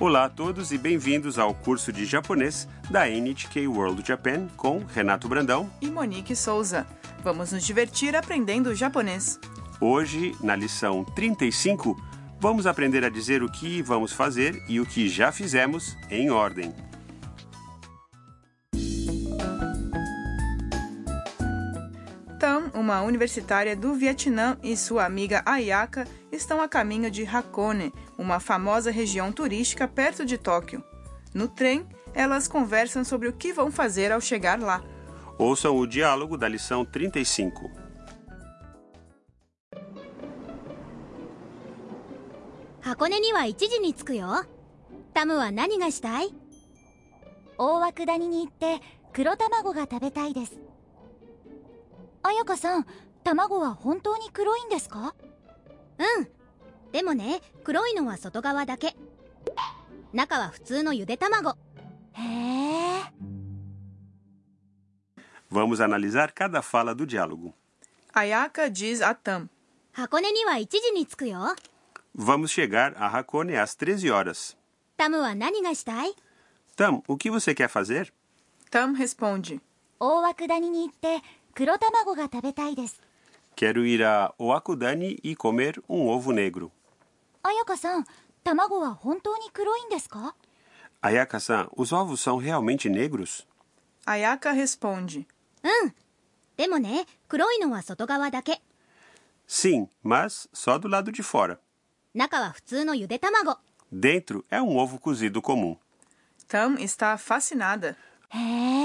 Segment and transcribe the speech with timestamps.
[0.00, 5.28] Olá a todos e bem-vindos ao curso de japonês da NHK World Japan com Renato
[5.28, 5.68] Brandão.
[5.80, 6.86] e Monique Souza.
[7.24, 9.40] Vamos nos divertir aprendendo japonês.
[9.80, 12.00] Hoje, na lição 35,
[12.38, 16.72] vamos aprender a dizer o que vamos fazer e o que já fizemos em ordem.
[22.87, 28.91] uma universitária do Vietnã, e sua amiga Ayaka estão a caminho de Hakone, uma famosa
[28.91, 30.83] região turística perto de Tóquio.
[31.33, 34.83] No trem, elas conversam sobre o que vão fazer ao chegar lá.
[35.37, 37.83] Ouçam o diálogo da lição 35.
[42.83, 44.45] 箱根には1時に着くよ
[45.13, 46.33] タムは何がしたい
[47.57, 48.81] 大涌谷に行って
[49.13, 50.59] 黒卵が食べたいです
[52.22, 52.86] 彩香さん
[53.24, 55.14] 卵は本当に黒いんですか
[55.98, 56.28] うん
[56.92, 58.94] でもね黒いのは外側だけ
[60.12, 61.50] 中は普通のゆで卵
[62.12, 62.78] へえ
[65.50, 67.54] Vamos analisar cada fala do diálogo.
[68.12, 69.48] Ayaka diz a Tam:
[69.92, 71.56] 箱根には1時に着くよ
[72.14, 74.56] Vamos chegar a Hakone às 13 horas.
[74.98, 76.12] タムは何がしたい
[76.76, 78.12] Tam, o que você quer fazer?
[78.70, 79.60] Tam responde:
[79.98, 81.22] 大涌谷に行って
[81.53, 83.01] 黒卵が食べたいです
[83.55, 86.71] Quero ir a Oakudani e comer um ovo negro.
[87.43, 88.05] 彩香さん
[88.43, 90.35] 卵は本当に黒いんですか
[91.01, 93.45] Ayaka-san, os ovos são realmente negros?
[94.05, 95.25] Ayaka responde:
[95.63, 95.93] うん
[96.57, 98.61] でもね黒いのは外側だけ
[99.47, 101.57] Sim, mas só do lado de fora.
[102.15, 103.57] 中は普通のゆで卵
[103.93, 105.77] Dentro é um ovo cozido comum.
[106.47, 107.95] Tam está fascinada.
[108.29, 108.76] へえ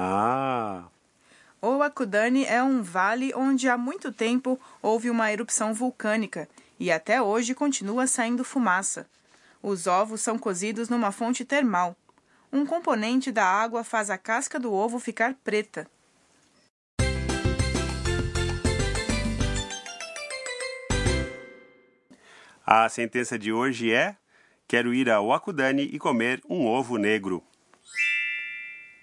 [0.00, 0.84] Ah,
[1.60, 7.52] Owakudani é um vale onde há muito tempo houve uma erupção vulcânica e até hoje
[7.52, 9.08] continua saindo fumaça.
[9.60, 11.96] Os ovos são cozidos numa fonte termal.
[12.52, 15.90] Um componente da água faz a casca do ovo ficar preta.
[22.64, 24.14] a sentença de hoje é:
[24.68, 27.42] Quero ir a Oakudani e comer um ovo negro.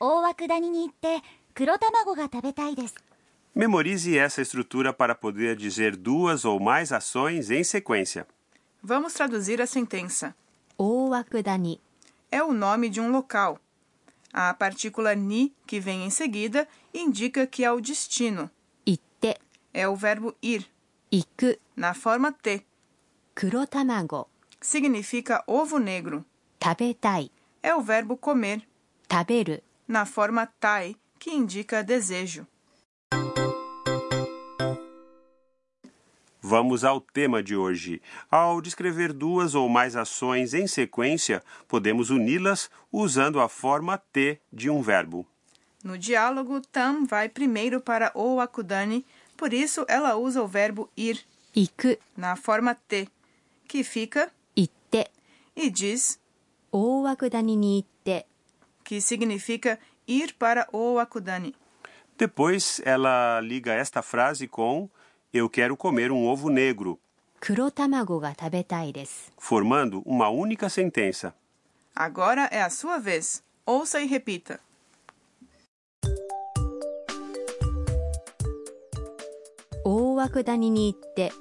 [0.00, 1.22] 大涌谷に行って
[1.54, 2.94] 黒卵が食べたいです
[3.54, 8.26] Memorize essa estrutura para poder dizer duas ou mais ações em sequência.
[8.82, 10.34] Vamos traduzir a sentença.
[10.78, 10.84] 大
[11.30, 11.80] 涌谷
[12.30, 13.58] É o nome de um local.
[14.32, 18.50] A partícula ni, que vem em seguida, indica que é o destino.
[18.86, 19.38] 行って
[19.74, 20.64] É o verbo ir,
[21.10, 22.64] 行く na forma T.
[23.34, 24.26] 黒卵
[24.62, 26.24] Significa ovo negro.
[26.62, 27.30] 食べたい
[27.62, 28.62] É o verbo comer,
[29.10, 32.45] 食べる na forma tai, que indica desejo.
[36.41, 38.01] Vamos ao tema de hoje.
[38.31, 44.69] Ao descrever duas ou mais ações em sequência, podemos uni-las usando a forma T de
[44.69, 45.25] um verbo.
[45.83, 49.05] No diálogo, Tam vai primeiro para o Akudani,
[49.35, 51.19] por isso ela usa o verbo ir
[51.55, 51.97] Iku.
[52.15, 53.07] na forma T,
[53.67, 55.07] que fica Itte
[55.55, 56.19] e diz
[56.71, 57.85] O Akudani ni
[58.87, 59.77] que significa
[60.07, 61.53] ir para o Akudani.
[62.17, 64.89] Depois ela liga esta frase com
[65.33, 66.97] eu quero comer um ovo negro,
[69.37, 71.35] formando uma única sentença.
[71.93, 73.43] Agora é a sua vez.
[73.65, 74.57] Ouça e repita.
[79.83, 81.31] Oakudani ni itte,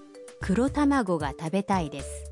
[0.44, 2.25] kuro tamago ga tabetai desu.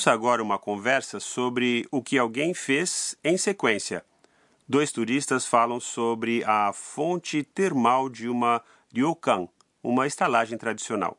[0.00, 4.02] Ouça agora uma conversa sobre o que alguém fez em sequência.
[4.66, 9.46] Dois turistas falam sobre a fonte termal de uma ryokan,
[9.82, 11.18] uma estalagem tradicional.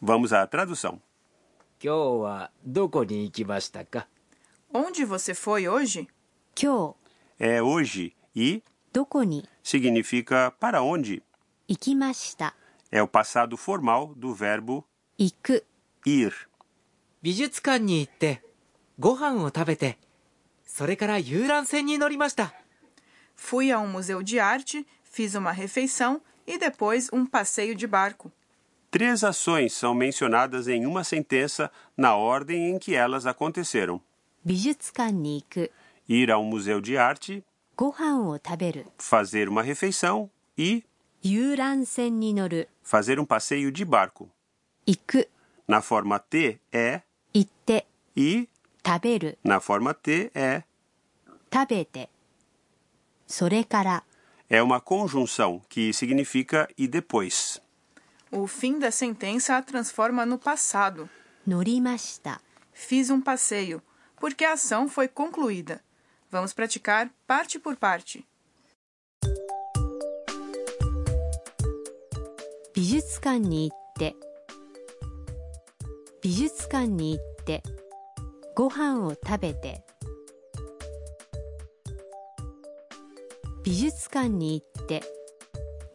[0.00, 0.98] Vamos à tradução.
[4.73, 6.07] Onde você foi hoje?
[6.55, 6.95] 今日
[7.39, 8.61] É hoje e
[8.91, 11.21] どこに significa para onde.
[11.67, 12.53] 行きました
[12.91, 14.83] É o passado formal do verbo
[15.17, 15.65] 行く
[16.05, 16.31] ir.
[17.21, 18.41] 美術館に行って
[18.99, 19.97] ご飯を食べて
[20.65, 22.53] それから遊覧船に乗りました
[23.37, 28.29] Fui a um museu de arte, fiz uma refeição e depois um passeio de barco.
[28.93, 34.01] Três ações são mencionadas em uma sentença na ordem em que elas aconteceram:
[34.45, 35.71] 美術館に行く
[36.07, 37.43] ir a um museu de arte,
[37.75, 40.83] ご飯を食べる fazer uma refeição e
[41.21, 44.27] 遊覧船に乗る fazer um passeio de barco.
[44.87, 45.29] 行く
[45.67, 47.01] Na forma T é
[47.33, 47.85] 行って
[48.15, 48.47] e
[48.83, 50.63] 食べる na forma T é
[51.53, 52.09] 食べて
[53.27, 54.03] それから
[54.49, 57.52] é uma conjunção que significa e depois.
[58.33, 61.09] O fim da sentença a transforma no passado.
[61.47, 62.41] 乗りました
[62.73, 63.81] Fiz um passeio,
[64.19, 65.81] porque a ação foi concluída.
[66.29, 68.25] Vamos praticar parte por parte.
[72.79, 74.15] 美術館に行って
[76.21, 77.61] 美術館に行って
[78.55, 79.83] ご飯を食べて
[83.63, 85.01] 美術館に行って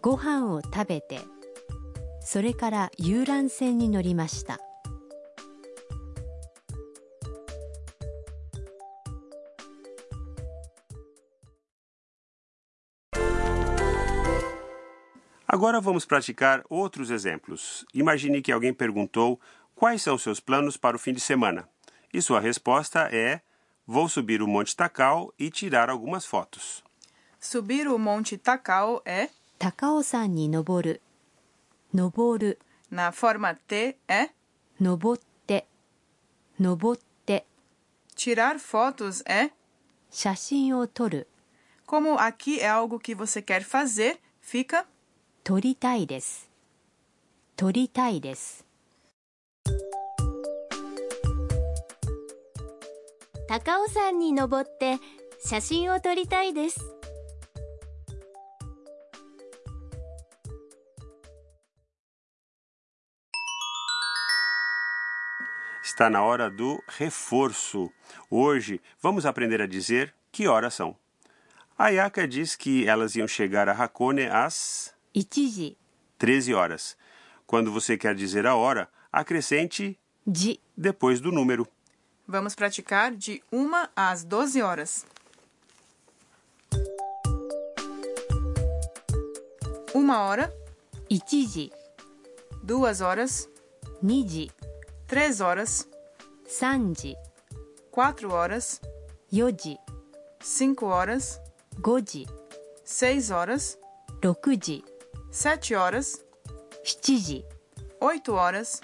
[0.02, 1.20] ご飯を食べて
[2.20, 4.58] それから遊覧船に乗りました
[15.46, 17.86] Agora vamos praticar outros exemplos.
[17.94, 19.38] Imagine que alguém perguntou
[19.76, 21.68] quais são seus planos para o fim de semana.
[22.12, 23.40] E sua resposta é:
[23.86, 26.82] vou subir o Monte Takao e tirar algumas fotos.
[27.38, 29.28] Subir o Monte Takao é,
[29.60, 31.00] 高尾山に登る
[31.94, 32.58] 登る
[32.90, 34.30] na forma T é,
[34.80, 35.66] 登って
[36.60, 37.46] 登って
[38.16, 39.50] tirar fotos é,
[40.10, 41.28] 写真を撮る
[41.86, 44.86] como aqui é algo que você quer fazer, fica
[45.42, 46.50] 撮りたいです
[47.56, 48.64] 撮りたいです
[53.46, 54.98] 高尾山に登って
[55.44, 56.80] 写真を撮りたいです
[65.82, 67.92] Está na hora do reforço.
[68.30, 70.96] Hoje vamos aprender a dizer que horas são.
[71.76, 75.76] A Ayaka diz que elas iam chegar a Hakone às 1時
[76.18, 76.96] 13 horas.
[77.46, 81.68] Quando você quer dizer a hora, acrescente 時 depois do número.
[82.26, 85.06] Vamos praticar de 1 às 12 horas.
[89.92, 90.52] Uma hora,
[91.10, 91.70] 1時
[92.62, 93.48] duas horas,
[94.02, 94.50] 2時
[95.08, 95.88] três horas,
[96.46, 97.16] 3時
[97.90, 98.80] quatro horas,
[99.30, 99.78] 4時
[100.40, 101.40] cinco horas,
[101.80, 102.26] 5時
[102.84, 103.78] seis horas,
[104.20, 104.84] 6時
[105.30, 106.24] sete horas,
[106.84, 107.44] 7時
[108.00, 108.80] oito horas,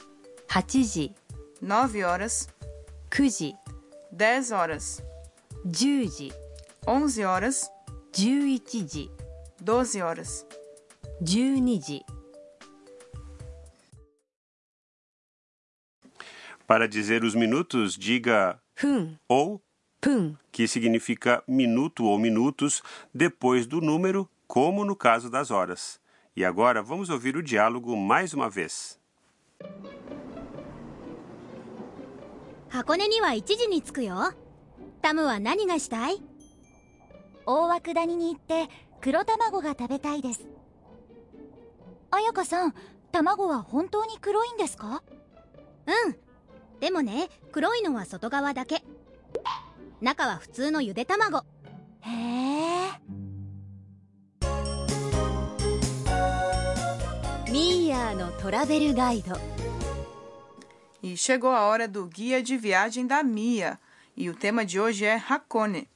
[0.48, 1.14] 8時
[1.62, 2.48] nove horas,
[3.10, 3.54] 9時
[4.12, 5.02] dez horas,
[5.64, 6.32] 10時
[6.86, 7.70] onze horas,
[8.12, 9.10] 11時
[9.62, 10.46] doze horas.
[11.22, 12.04] 12時
[16.66, 19.60] Para dizer os minutos, diga 分 ou,
[20.00, 22.82] 分 que significa minuto ou minutos,
[23.14, 26.00] depois do número, como no caso das horas.
[26.36, 28.98] E agora vamos ouvir o diálogo mais uma vez.
[32.70, 34.32] 箱根には1時に着くよ
[35.02, 36.22] タムは何がしたい
[37.44, 38.68] 大涌谷に行って
[39.00, 40.46] 黒卵が食べたいです
[42.12, 42.74] 彩香さん
[43.10, 45.02] 卵は本当に黒いんですか
[45.86, 46.16] うん
[46.80, 48.82] でもね黒いのは外側だけ
[50.00, 51.44] 中は普通のゆで卵
[52.00, 52.90] へえ
[57.50, 59.36] ミーヤーのトラベルガイド
[61.02, 63.78] E chegou a hora do guia de viagem da Mia.
[64.14, 65.88] E o tema de hoje é Hakone.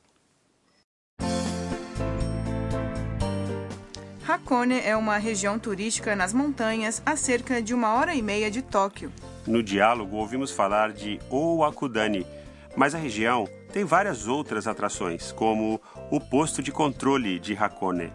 [4.26, 8.62] Hakone é uma região turística nas montanhas a cerca de uma hora e meia de
[8.62, 9.12] Tóquio.
[9.49, 12.23] No diálogo, ouvimos falar de Owakudani,
[12.75, 18.13] mas a região tem várias outras atrações, como o posto de controle de Hakone.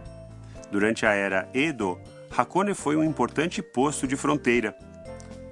[0.70, 1.98] Durante a era Edo,
[2.30, 4.76] Hakone foi um importante posto de fronteira.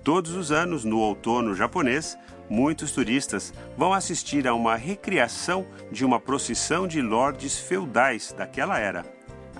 [0.05, 2.17] Todos os anos, no outono japonês,
[2.49, 9.05] muitos turistas vão assistir a uma recriação de uma procissão de lordes feudais daquela era.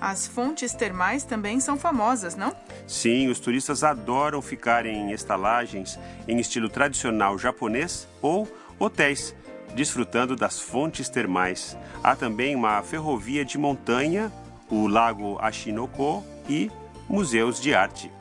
[0.05, 2.53] As fontes termais também são famosas, não?
[2.85, 8.45] Sim, os turistas adoram ficar em estalagens em estilo tradicional japonês ou
[8.77, 9.33] hotéis,
[9.73, 11.77] desfrutando das fontes termais.
[12.03, 14.29] Há também uma ferrovia de montanha,
[14.69, 16.69] o Lago Ashinoko e
[17.07, 18.11] museus de arte.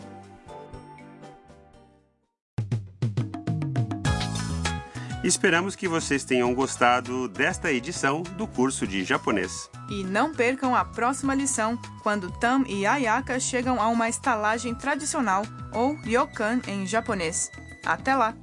[5.24, 9.70] Esperamos que vocês tenham gostado desta edição do curso de japonês.
[9.88, 15.44] E não percam a próxima lição, quando Tam e Ayaka chegam a uma estalagem tradicional,
[15.72, 17.52] ou ryokan em japonês.
[17.84, 18.34] Até lá!